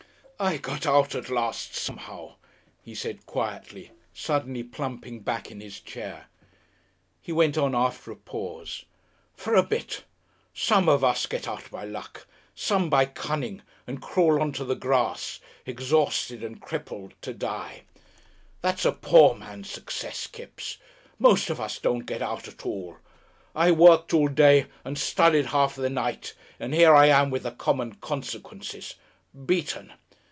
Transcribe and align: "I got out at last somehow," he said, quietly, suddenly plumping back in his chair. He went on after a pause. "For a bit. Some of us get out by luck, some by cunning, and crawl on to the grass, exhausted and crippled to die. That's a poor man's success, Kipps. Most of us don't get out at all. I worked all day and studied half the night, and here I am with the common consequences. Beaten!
"I 0.43 0.57
got 0.57 0.87
out 0.87 1.13
at 1.13 1.29
last 1.29 1.75
somehow," 1.75 2.33
he 2.81 2.95
said, 2.95 3.27
quietly, 3.27 3.91
suddenly 4.11 4.63
plumping 4.63 5.19
back 5.19 5.51
in 5.51 5.61
his 5.61 5.79
chair. 5.79 6.29
He 7.21 7.31
went 7.31 7.59
on 7.59 7.75
after 7.75 8.09
a 8.09 8.15
pause. 8.15 8.85
"For 9.35 9.53
a 9.53 9.61
bit. 9.61 10.03
Some 10.51 10.89
of 10.89 11.03
us 11.03 11.27
get 11.27 11.47
out 11.47 11.69
by 11.69 11.85
luck, 11.85 12.25
some 12.55 12.89
by 12.89 13.05
cunning, 13.05 13.61
and 13.85 14.01
crawl 14.01 14.41
on 14.41 14.51
to 14.53 14.65
the 14.65 14.73
grass, 14.73 15.41
exhausted 15.67 16.43
and 16.43 16.59
crippled 16.59 17.13
to 17.21 17.35
die. 17.35 17.83
That's 18.63 18.83
a 18.83 18.93
poor 18.93 19.35
man's 19.35 19.69
success, 19.69 20.25
Kipps. 20.25 20.79
Most 21.19 21.51
of 21.51 21.61
us 21.61 21.77
don't 21.77 22.07
get 22.07 22.23
out 22.23 22.47
at 22.47 22.65
all. 22.65 22.97
I 23.55 23.69
worked 23.69 24.11
all 24.11 24.27
day 24.27 24.65
and 24.83 24.97
studied 24.97 25.45
half 25.45 25.75
the 25.75 25.87
night, 25.91 26.33
and 26.59 26.73
here 26.73 26.95
I 26.95 27.05
am 27.05 27.29
with 27.29 27.43
the 27.43 27.51
common 27.51 27.93
consequences. 27.93 28.95
Beaten! 29.45 29.93